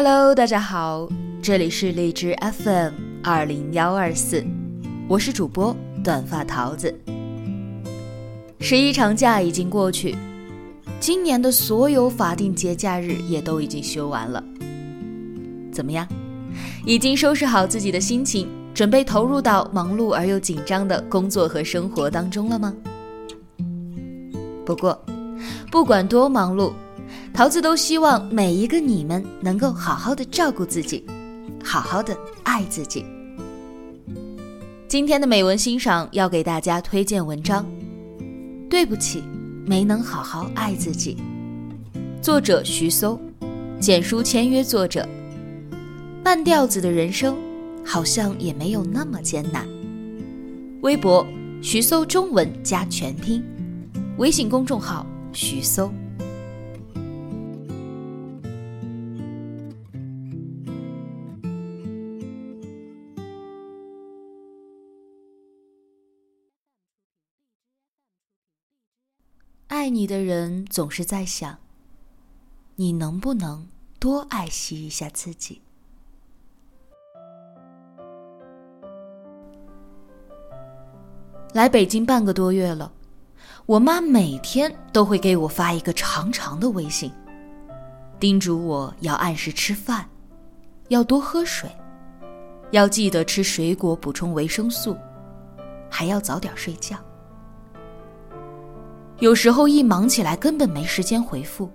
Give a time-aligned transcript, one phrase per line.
[0.00, 1.08] Hello，大家好，
[1.42, 4.46] 这里是荔枝 FM 二零幺二四，
[5.08, 6.96] 我是主播短发桃子。
[8.60, 10.14] 十一长假已经过去，
[11.00, 14.40] 今年的所有法定节假日也都已经休完了。
[15.72, 16.06] 怎么样？
[16.86, 22.72] 已经收拾好自己的心情，准备投入到忙碌而又紧张的工作和生活当中了吗？
[24.64, 25.04] 不过，
[25.72, 26.72] 不管多忙碌。
[27.38, 31.04] 桃子都希望每一个你们能够好好的照顾自己，
[31.62, 33.04] 好好的爱自己。
[34.88, 37.64] 今天的美文欣赏要给大家推荐文章，
[38.68, 39.22] 对不起，
[39.64, 41.16] 没能好好爱自己。
[42.20, 43.16] 作者徐搜，
[43.78, 45.08] 简书签约作者。
[46.24, 47.38] 半吊子的人生，
[47.84, 49.64] 好像也没有那么艰难。
[50.80, 51.24] 微博
[51.62, 53.44] 徐搜中文加全拼，
[54.16, 55.88] 微信公众号徐搜。
[69.78, 71.56] 爱你的人总是在想，
[72.74, 73.68] 你能不能
[74.00, 75.62] 多爱惜一下自己？
[81.52, 82.90] 来北京半个多月了，
[83.66, 87.12] 我妈每天都会给我发一个长长的微信，
[88.18, 90.10] 叮嘱我要按时吃饭，
[90.88, 91.70] 要多喝水，
[92.72, 94.96] 要记得吃水果补充维生素，
[95.88, 96.98] 还要早点睡觉。
[99.20, 101.70] 有时候一忙起来，根本没时间回复，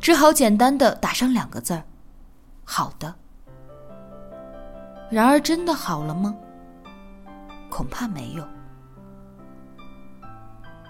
[0.00, 1.82] 只好简单的打上两个字儿
[2.64, 3.14] ：“好的。”
[5.10, 6.34] 然而，真的好了吗？
[7.68, 8.42] 恐怕没有。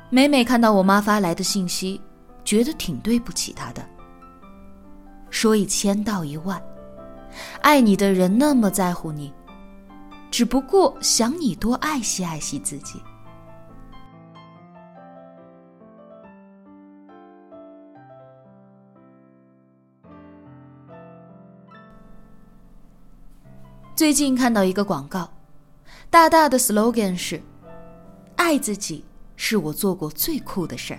[0.09, 2.01] 每每看到我妈发来的信息，
[2.45, 3.85] 觉得挺对不起她的。
[5.31, 6.63] 说一千道一万，
[7.61, 9.33] 爱你的人那么在乎你，
[10.31, 13.03] 只不过想你多爱惜爱惜自己。
[24.03, 25.33] 最近看到一个广告，
[26.11, 27.41] 大大的 slogan 是
[28.35, 29.05] ：“爱自己
[29.37, 30.99] 是我做过最酷的事儿。”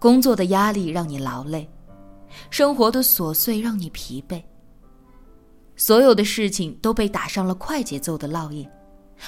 [0.00, 1.70] 工作的压力让你劳累，
[2.50, 4.42] 生活的琐碎让你疲惫，
[5.76, 8.68] 所有的事情都被打上了快节奏的烙印，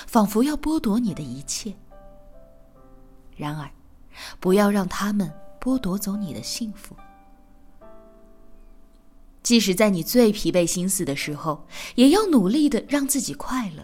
[0.09, 1.73] 仿佛要剥夺你的一切。
[3.37, 3.71] 然而，
[4.41, 6.97] 不要让他们剥夺走你的幸福。
[9.49, 13.83] 即使在你最疲惫心思的时候，也要努力的让自己快乐，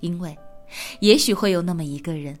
[0.00, 0.36] 因为，
[0.98, 2.36] 也许会有那么一个人，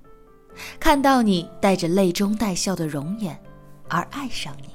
[0.80, 3.40] 看到你带着泪中带笑的容颜，
[3.88, 4.71] 而爱上你。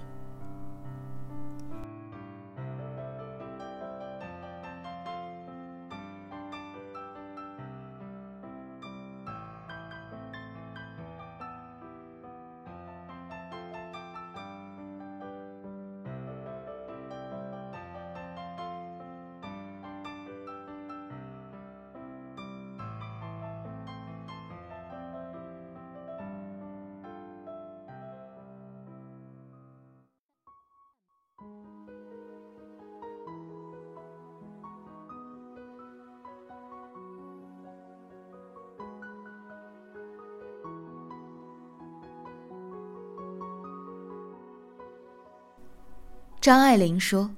[46.39, 47.29] 张爱玲说：“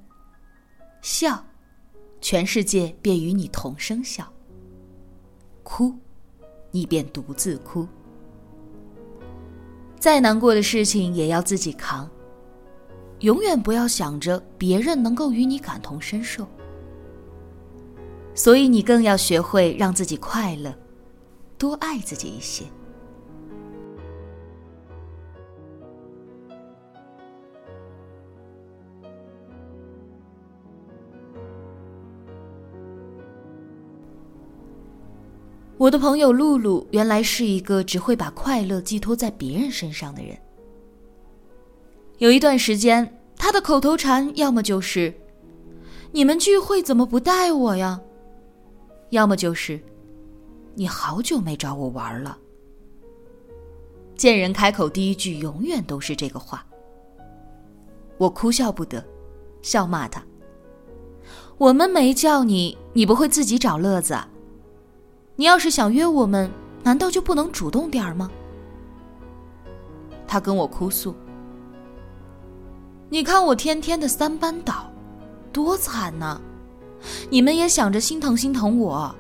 [1.02, 1.44] 笑，
[2.22, 4.26] 全世界便与你同声笑；
[5.64, 5.96] 哭，
[6.70, 7.88] 你便独自哭。
[9.98, 12.09] 再难过的事情也要自己扛，
[13.20, 16.48] 永远不要想着别人能够与你感同身受。
[18.36, 20.78] 所以你更要学会让自己快乐，
[21.58, 22.66] 多爱自己一些。”
[35.79, 40.37] 我的朋友露露原来是一个只会把快乐寄托在别人身上的人。
[42.17, 45.14] 有一段时间，他的口头禅要么就是
[46.11, 48.02] “你们聚会怎么不带我呀”，
[49.11, 49.79] 要么就是
[50.76, 52.37] “你好久没找我玩了”。
[54.17, 56.66] 见人开口第一句永远都是这个话。
[58.17, 59.02] 我哭笑不得，
[59.61, 60.22] 笑骂他
[61.58, 64.17] ：“我们没叫你，你不会自己找乐子？”
[65.40, 66.52] 你要是想约我们，
[66.84, 68.30] 难道就不能主动点儿吗？
[70.28, 71.16] 他跟我哭诉
[73.08, 74.91] ：“你看我天天的三班倒，
[75.53, 76.41] 多惨呐！
[77.30, 79.16] 你们也想着心疼心疼我。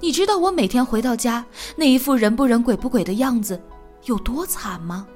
[0.00, 1.44] 你知道我每天回到家
[1.76, 3.60] 那一副人不人鬼不鬼的样子
[4.06, 5.06] 有多惨吗？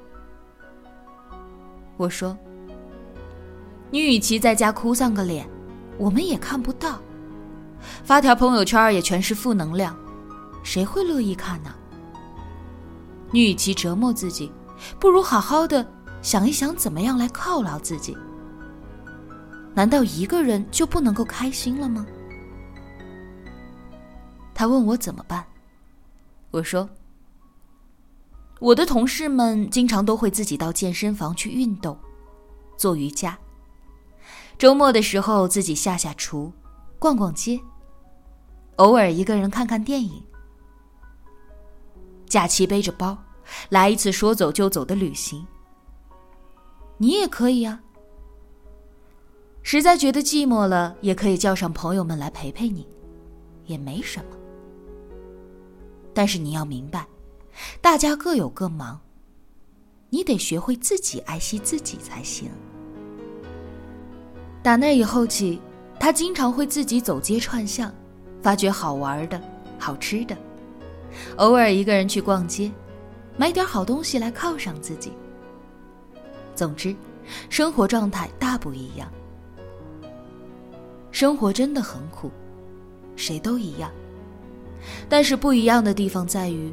[1.97, 2.37] 我说
[3.91, 5.49] ：“你与其在家哭丧个脸，
[5.97, 7.01] 我们也看不到，
[8.05, 9.97] 发条朋友圈也全是负能量，
[10.63, 11.75] 谁会乐意看呢？
[13.31, 14.53] 你与其折磨自己，
[15.01, 15.87] 不如好好的
[16.23, 18.17] 想一想怎么样来犒劳自己。
[19.75, 22.07] 难道一个人就不能够开心了吗？”
[24.55, 25.45] 他问我怎么办，
[26.51, 26.89] 我说。
[28.59, 31.95] 我的同事们经常都会自己到健身房去运动，
[32.79, 33.37] 做瑜伽。
[34.57, 36.51] 周末的时候自己下下厨，
[36.99, 37.61] 逛逛街，
[38.77, 40.23] 偶尔一个人看看电影。
[42.27, 43.17] 假期背着包，
[43.71, 45.47] 来一次说走就走的旅行。
[46.99, 47.81] 你也可以啊。
[49.63, 52.87] 实在觉得寂寞了，也可以叫上朋友们来陪陪你，
[53.65, 54.37] 也没什么。
[56.15, 57.07] 但是你要明白。
[57.81, 59.01] 大家各有各忙，
[60.11, 62.51] 你得学会自己爱惜自己才行。
[64.63, 65.61] 打那以后起，
[65.99, 67.93] 他经常会自己走街串巷，
[68.47, 69.43] 发掘好玩的、
[69.77, 70.37] 好吃的，
[71.35, 72.71] 偶尔一个人去逛街，
[73.37, 75.11] 买点好东西来犒赏自己。
[76.55, 76.95] 总之，
[77.51, 79.13] 生活状态大不一样。
[81.11, 82.31] 生活真的很苦，
[83.17, 83.91] 谁都一样，
[85.09, 86.73] 但是不一样的地方在于。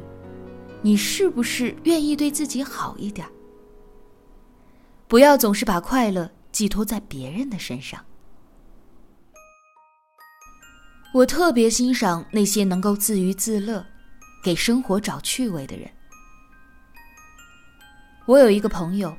[0.80, 3.26] 你是不是愿意对自己好一点？
[5.08, 8.00] 不要总是把快乐寄托在别人的身上。
[11.14, 13.86] 我特别欣赏那些能够自娱自乐、
[14.42, 15.88] 给生活找趣味的人。
[18.26, 19.16] 我有一个朋友，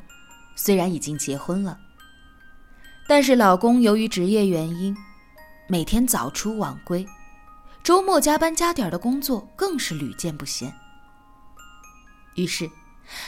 [0.57, 1.79] 虽然已经结婚了，
[3.07, 4.93] 但是老公由于职业原因，
[5.69, 7.07] 每天早出晚归，
[7.81, 10.69] 周末加班加点的工作更是屡见不鲜。
[12.35, 12.69] 于是，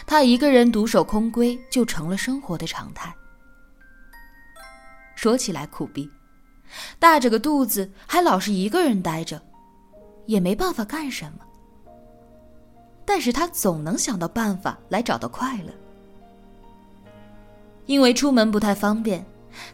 [0.06, 3.16] 他一个人独守空闺就成了生活的常态。
[5.16, 6.12] 说起来苦逼，
[7.00, 9.42] 大着个肚子还老是一个人待着，
[10.26, 11.40] 也没办法干什么。
[13.06, 15.74] 但是他总能想到办法来找到快乐。
[17.86, 19.26] 因为出门不太方便，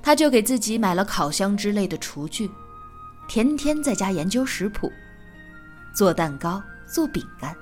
[0.01, 2.49] 他就给自己买了烤箱之类的厨具，
[3.27, 4.91] 天天在家研究食谱，
[5.95, 7.55] 做蛋糕，做饼干。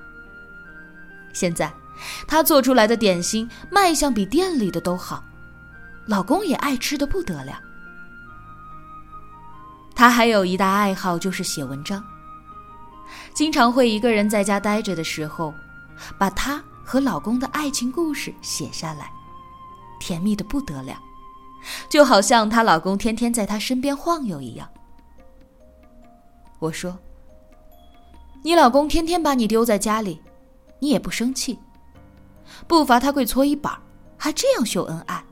[1.31, 1.71] 现在，
[2.27, 5.23] 她做出来的点心卖相比店里的都好，
[6.05, 7.57] 老公也爱吃的不得了。
[10.01, 12.03] 她还有一大爱好就是写文章，
[13.35, 15.53] 经常会一个人在家待着的时候，
[16.17, 19.11] 把她和老公的爱情故事写下来，
[19.99, 20.99] 甜蜜的不得了，
[21.87, 24.67] 就好像她老公天天在她身边晃悠一样。
[26.57, 26.97] 我说
[28.41, 30.19] ：“你老公天天把你丢在家里。”
[30.81, 31.59] 你也不生气，
[32.67, 33.79] 不罚他跪搓衣板，
[34.17, 35.23] 还这样秀恩爱。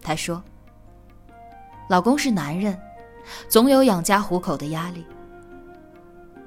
[0.00, 0.40] 他说
[1.90, 2.80] ：“老公是男人，
[3.48, 5.04] 总有养家糊口的压力，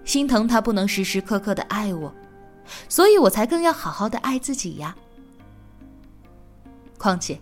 [0.03, 2.13] 心疼他不能时时刻刻的爱我，
[2.89, 4.95] 所以我才更要好好的爱自己呀。
[6.97, 7.39] 况且，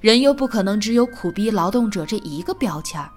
[0.00, 3.10] 人又不可能只有苦逼劳动者这一个标签儿，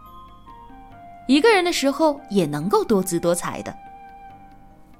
[1.27, 3.75] 一个人的时候也能够多姿多彩的。”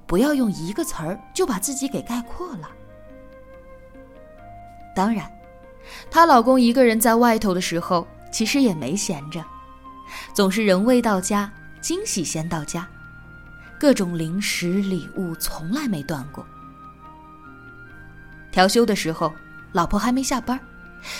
[0.04, 2.68] 不要用一个词儿就把自己给概括了。
[4.94, 5.26] 当然，
[6.10, 9.42] 她老公一个人在外头的时候，其实也没闲着，
[10.34, 11.50] 总是人未到家，
[11.80, 12.88] 惊喜先到家，
[13.78, 16.46] 各种零食礼物从来没断过。
[18.50, 19.32] 调休的时候，
[19.72, 20.60] 老婆还没下班，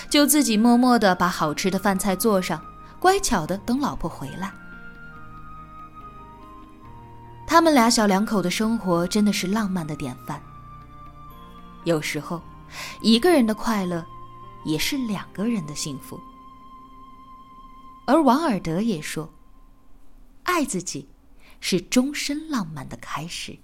[0.09, 2.63] 就自己默默的把好吃的饭菜做上，
[2.99, 4.51] 乖巧的等老婆回来。
[7.45, 10.41] 他们俩小两口的生活真的是浪漫的典范。
[11.83, 12.41] 有时候，
[13.01, 14.03] 一个人的快乐，
[14.63, 16.19] 也是两个人的幸福。
[18.05, 19.33] 而王尔德也说
[20.43, 21.07] ：“爱自己，
[21.61, 23.57] 是终身浪漫的开始。”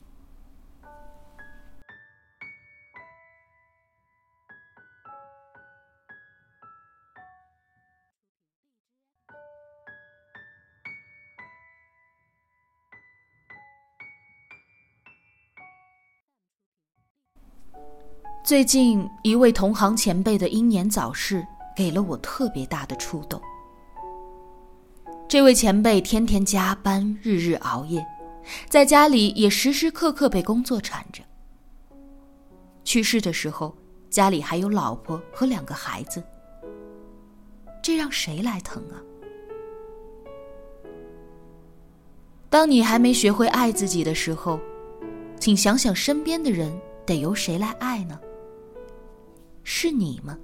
[18.42, 23.40] 最近一位同行前辈的英年早逝，给了我特别大的触动。
[25.30, 28.04] 这位前辈天天加班，日日熬夜，
[28.68, 31.22] 在家里也时时刻刻被工作缠着。
[32.84, 33.78] 去世的时候，
[34.10, 36.24] 家里还有老婆和两个孩子，
[37.84, 38.98] 这让谁来疼啊？
[42.50, 44.60] 当你还没学会爱自己的时候，
[45.40, 48.20] 请想想身边的人得由谁来爱呢？
[49.64, 50.36] 是你吗？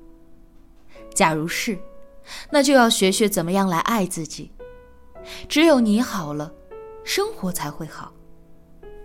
[1.16, 1.76] 假如是，
[2.52, 4.52] 那就要学学怎么样来爱自己。
[5.48, 6.52] 只有你好了，
[7.04, 8.12] 生活才会好，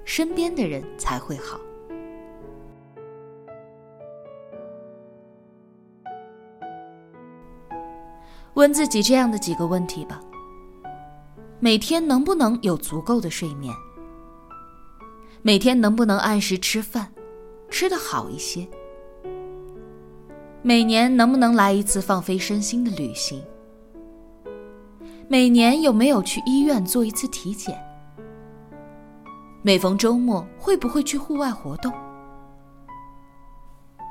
[0.04, 1.58] 身边的人才会好。
[8.54, 10.20] 问自己这样的几个问题吧：
[11.60, 13.74] 每天能不能有足够的睡眠？
[15.40, 17.10] 每天能不能按时吃饭，
[17.70, 18.68] 吃得好一些？
[20.62, 23.42] 每年能不能来一次放飞身心的旅行？
[25.32, 27.80] 每年有没有去医院做一次体检？
[29.62, 31.92] 每逢周末会不会去户外活动？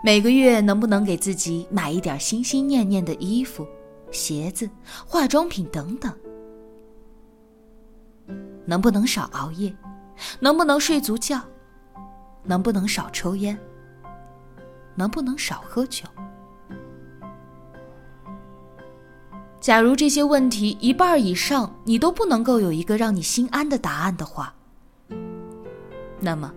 [0.01, 3.67] 每个月能不能给自己买一点心心念念的衣服、
[4.11, 4.69] 鞋子、
[5.05, 6.17] 化妆品等等？
[8.65, 9.75] 能不能少熬夜？
[10.39, 11.41] 能不能睡足觉？
[12.43, 13.59] 能不能少抽烟？
[14.95, 16.05] 能不能少喝酒？
[19.59, 24.53] 假如这些问题一半以上你都不能够有一个让你心安的答案的话，
[26.19, 26.51] 那么，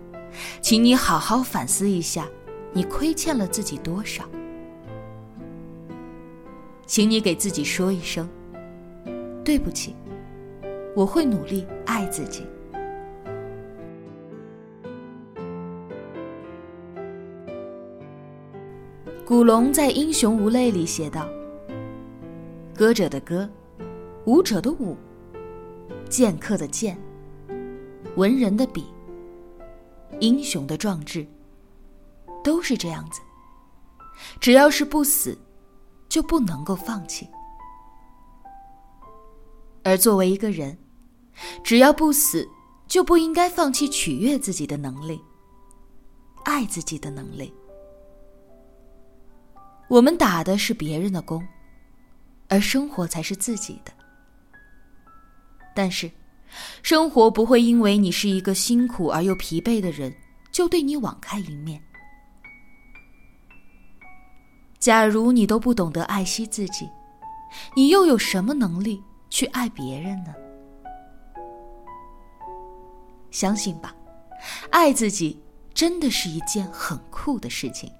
[0.61, 2.28] 请你好好反思一下，
[2.73, 4.23] 你亏欠了自己多少？
[6.87, 8.28] 请你给自己说一声
[9.44, 9.97] ：“对不起，
[10.94, 12.47] 我会努力爱自己。”
[19.26, 21.26] 古龙在《英雄无泪》里写道。
[22.82, 23.48] 歌者的歌，
[24.24, 24.96] 舞者的舞，
[26.10, 27.00] 剑客的剑，
[28.16, 28.84] 文人的笔，
[30.18, 31.24] 英雄的壮志，
[32.42, 33.20] 都是这样子。
[34.40, 35.38] 只要是不死，
[36.08, 37.28] 就不能够放弃。
[39.84, 40.76] 而作为一个人，
[41.62, 42.48] 只要不死，
[42.88, 45.22] 就不应该放弃取悦自己的能力，
[46.42, 47.54] 爱自己的能力。
[49.88, 51.40] 我们打的是别人的工。
[52.52, 53.90] 而生活才是自己的，
[55.75, 56.11] 但是，
[56.82, 60.14] 生活不会因为你是一个辛苦而又疲惫的人，
[60.52, 61.82] 就对你网开一面。
[64.78, 66.87] 假如你都不懂得爱惜自己，
[67.75, 70.35] 你又有什么能力去爱别人呢？
[73.30, 73.97] 相信吧，
[74.68, 75.42] 爱自己
[75.73, 77.90] 真的是一件很酷的事情。